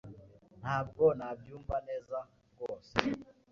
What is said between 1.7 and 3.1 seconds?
neza rose